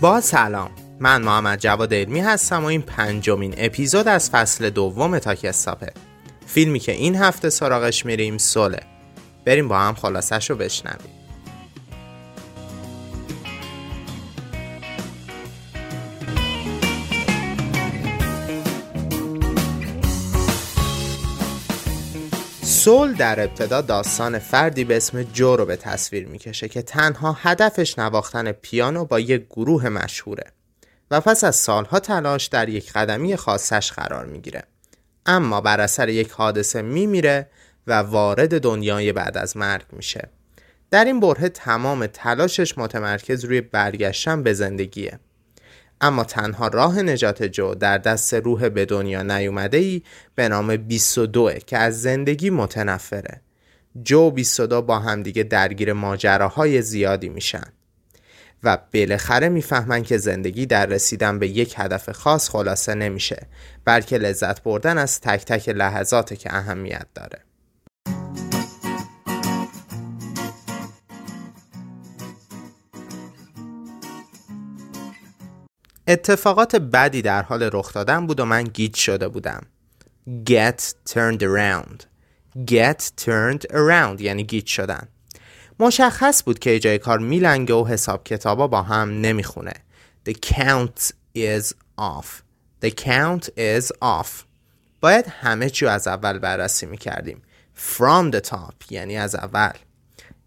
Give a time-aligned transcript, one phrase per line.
[0.00, 0.70] با سلام.
[1.00, 5.92] من محمد جواد علمی هستم و این پنجمین اپیزود از فصل دوم تاکستاپه
[6.46, 8.80] فیلمی که این هفته سراغش میریم سوله.
[9.44, 11.17] بریم با هم خلاصش رو بشنویم.
[22.78, 27.98] سول در ابتدا داستان فردی به اسم جو رو به تصویر می‌کشه که تنها هدفش
[27.98, 30.44] نواختن پیانو با یک گروه مشهوره
[31.10, 34.62] و پس از سالها تلاش در یک قدمی خاصش قرار می‌گیره.
[35.26, 37.50] اما بر اثر یک حادثه میمیره
[37.86, 40.28] و وارد دنیای بعد از مرگ میشه.
[40.90, 45.18] در این بره تمام تلاشش متمرکز روی برگشتن به زندگیه.
[46.00, 50.02] اما تنها راه نجات جو در دست روح به دنیا نیومده ای
[50.34, 53.40] به نام 22 که از زندگی متنفره.
[54.02, 57.72] جو 22 با همدیگه درگیر ماجراهای زیادی میشن.
[58.62, 63.46] و بالاخره می‌فهمن که زندگی در رسیدن به یک هدف خاص خلاصه نمیشه
[63.84, 67.47] بلکه لذت بردن از تک تک لحظاته که اهمیت داره.
[76.08, 79.62] اتفاقات بدی در حال رخ دادن بود و من گیج شده بودم.
[80.50, 82.02] Get turned around.
[82.70, 85.08] Get turned around یعنی گیج شدن.
[85.80, 89.72] مشخص بود که جای کار میلنگه و حساب کتابا با هم نمی‌خونه.
[90.28, 92.26] The count is off.
[92.84, 94.28] The count is off.
[95.00, 97.42] باید همه چی از اول بررسی می‌کردیم.
[97.96, 99.72] From the top یعنی از اول.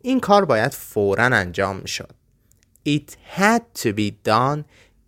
[0.02, 2.12] این کار باید فورا انجام می‌شد.
[2.90, 4.64] It had to be done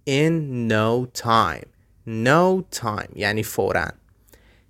[0.05, 1.67] in no time.
[2.05, 3.09] No time.
[3.15, 3.87] یعنی فورا.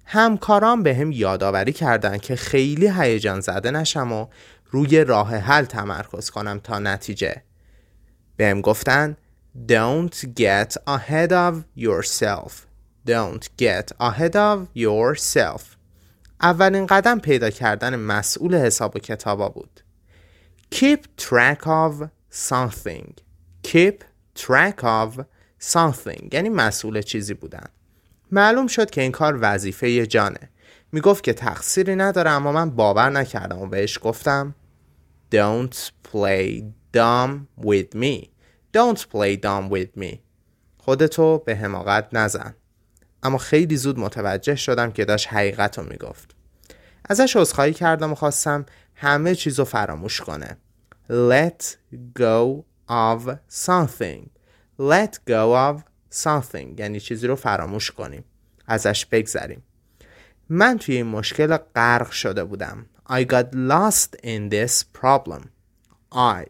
[0.05, 4.27] همکاران به هم یادآوری کردند که خیلی هیجان زده نشم و
[4.71, 7.43] روی راه حل تمرکز کنم تا نتیجه.
[8.37, 9.17] بهم گفتن
[9.67, 12.65] don't get ahead of yourself.
[13.07, 15.61] Don't get ahead of yourself.
[16.41, 19.79] اولین قدم پیدا کردن مسئول حساب و کتابا بود.
[20.75, 22.07] Keep track of
[22.49, 23.13] something.
[23.63, 24.03] Keep
[24.39, 25.23] track of
[25.73, 26.33] something.
[26.33, 27.65] یعنی مسئول چیزی بودن.
[28.31, 30.49] معلوم شد که این کار وظیفه جانه.
[30.91, 34.55] می‌گفت که تقصیری نداره اما من باور نکردم و بهش گفتم
[35.35, 35.75] Don't
[36.11, 36.63] play
[36.97, 38.27] dumb with me.
[38.77, 40.17] Don't play dumb with me.
[40.77, 42.55] خودتو به حماقت نزن.
[43.23, 46.35] اما خیلی زود متوجه شدم که داشت حقیقت رو می‌گفت.
[47.09, 50.57] ازش عذرخواهی کردم و خواستم همه چیز رو فراموش کنه.
[51.09, 51.63] Let
[52.19, 54.29] go of something.
[54.79, 56.79] Let go of something.
[56.79, 58.23] یعنی چیزی رو فراموش کنیم.
[58.67, 59.63] ازش بگذریم.
[60.49, 62.85] من توی این مشکل غرق شده بودم.
[63.09, 65.41] I got lost in this problem.
[66.13, 66.45] I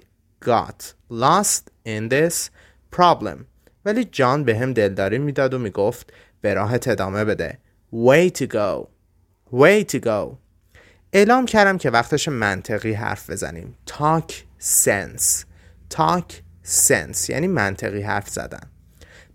[0.46, 2.50] got lost in this
[2.96, 3.38] problem.
[3.86, 7.60] ولی جان به هم دلداری می‌داد و می‌گفت به راهت ادامه بده.
[7.94, 8.88] Way to go.
[9.54, 10.38] Way to go.
[11.14, 13.76] اعلام کردم که وقتش منطقی حرف بزنیم.
[13.90, 15.46] Talk sense.
[15.96, 16.34] Talk
[16.66, 18.70] sense یعنی منطقی حرف زدن.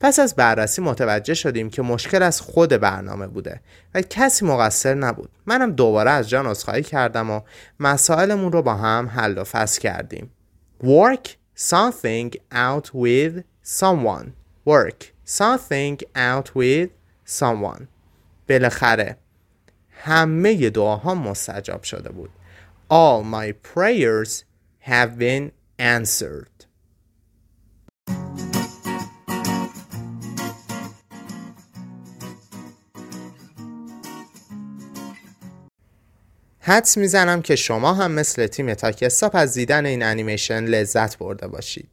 [0.00, 3.60] پس از بررسی متوجه شدیم که مشکل از خود برنامه بوده
[3.94, 5.30] و کسی مقصر نبود.
[5.46, 7.40] منم دوباره از جان عذرخواهی کردم و
[7.80, 10.30] مسائلمون رو با هم حل و فصل کردیم.
[10.82, 13.42] Work something out with
[13.80, 14.26] someone.
[14.66, 16.88] Work something out with
[17.40, 17.82] someone.
[18.48, 19.16] بالاخره
[19.90, 22.30] همه دعاها مستجاب شده بود.
[22.90, 24.44] All my prayers
[24.90, 26.66] have been answered.
[36.60, 41.88] حدس می‌زنم که شما هم مثل تیم تاکستاپ از دیدن این انیمیشن لذت برده باشید.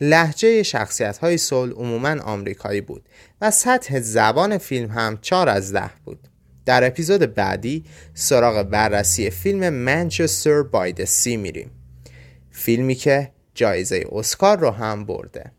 [0.00, 3.08] لحجه شخصیت های سول عموما آمریکایی بود
[3.40, 6.28] و سطح زبان فیلم هم 4 از ده بود.
[6.66, 7.84] در اپیزود بعدی
[8.14, 11.81] سراغ بررسی فیلم Manchester by the Sea میریم.
[12.52, 15.52] فیلمی که جایزه اسکار رو هم برده.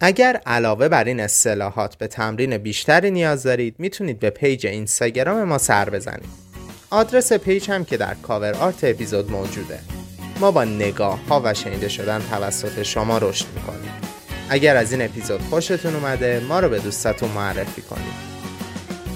[0.00, 5.58] اگر علاوه بر این اصطلاحات به تمرین بیشتری نیاز دارید می‌تونید به پیج اینستاگرام ما
[5.58, 6.46] سر بزنید.
[6.90, 9.78] آدرس پیج هم که در cover art اپیزود موجوده.
[10.40, 14.05] ما با نگاه ها و شنیده شدن توسط شما رشد می‌کنیم.
[14.48, 18.26] اگر از این اپیزود خوشتون اومده ما رو به دوستاتون معرفی کنید.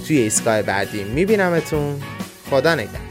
[0.06, 2.02] توی ایستگاه بعدی میبینمتون.
[2.50, 3.09] خدا نگهدار.